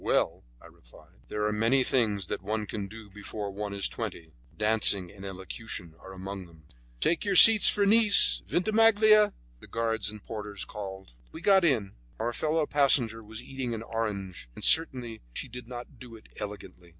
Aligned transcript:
"Well," 0.03 0.43
I 0.59 0.65
replied, 0.65 1.19
"there 1.27 1.45
are 1.45 1.51
many 1.53 1.83
things 1.83 2.27
which 2.27 2.41
one 2.41 2.65
can 2.65 2.87
do 2.87 3.11
before 3.11 3.51
one 3.51 3.71
is 3.71 3.87
twenty; 3.87 4.31
dancing 4.57 5.11
and 5.11 5.23
elocution 5.23 5.93
are 5.99 6.11
among 6.11 6.47
them." 6.47 6.63
"Take 6.99 7.23
your 7.23 7.35
seats 7.35 7.69
for 7.69 7.85
Nice, 7.85 8.41
Vintimiglia," 8.47 9.35
the 9.59 9.67
guards 9.67 10.09
and 10.09 10.23
porters 10.23 10.65
called. 10.65 11.11
We 11.31 11.41
got 11.41 11.63
in; 11.63 11.93
our 12.17 12.33
fellow 12.33 12.65
passenger 12.65 13.23
was 13.23 13.43
eating 13.43 13.75
an 13.75 13.83
orange, 13.83 14.49
and 14.55 14.63
certainly 14.63 15.21
she 15.33 15.47
did 15.47 15.67
not 15.67 15.99
do 15.99 16.15
it 16.15 16.29
elegantly. 16.39 16.89